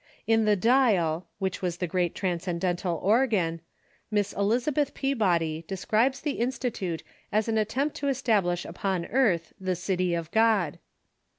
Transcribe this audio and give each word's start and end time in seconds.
In 0.25 0.45
the 0.45 0.55
Dial, 0.55 1.27
wliich 1.39 1.61
was 1.61 1.77
the 1.77 1.85
great 1.85 2.15
Transcendental 2.15 2.95
organ, 3.03 3.61
Miss 4.09 4.33
Elizabeth 4.33 4.95
Peabody 4.95 5.63
describes 5.67 6.21
the 6.21 6.39
institute 6.39 7.03
as 7.31 7.47
an 7.47 7.59
attempt 7.59 7.97
to 7.97 8.07
establisli 8.07 8.65
upon 8.67 9.05
earth 9.05 9.53
the 9.61 9.75
City 9.75 10.15
of 10.15 10.31
God. 10.31 10.79